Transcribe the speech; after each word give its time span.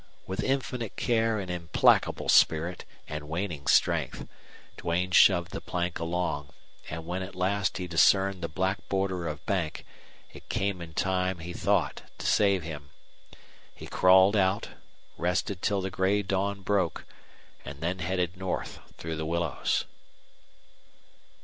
With 0.25 0.41
infinite 0.43 0.95
care 0.95 1.37
and 1.37 1.51
implacable 1.51 2.27
spirit 2.27 2.85
and 3.07 3.29
waning 3.29 3.67
strength 3.67 4.27
Duane 4.77 5.11
shoved 5.11 5.51
the 5.51 5.61
plank 5.61 5.99
along, 5.99 6.53
and 6.89 7.05
when 7.05 7.21
at 7.21 7.35
last 7.35 7.77
he 7.77 7.85
discerned 7.85 8.41
the 8.41 8.47
black 8.47 8.79
border 8.89 9.27
of 9.27 9.45
bank 9.45 9.85
it 10.33 10.49
came 10.49 10.81
in 10.81 10.95
time, 10.95 11.37
he 11.37 11.53
thought, 11.53 12.01
to 12.17 12.25
save 12.25 12.63
him. 12.63 12.89
He 13.75 13.85
crawled 13.85 14.35
out, 14.35 14.69
rested 15.19 15.61
till 15.61 15.81
the 15.81 15.91
gray 15.91 16.23
dawn 16.23 16.63
broke, 16.63 17.05
and 17.63 17.79
then 17.81 17.99
headed 17.99 18.35
north 18.35 18.79
through 18.97 19.17
the 19.17 19.25
willows. 19.27 19.85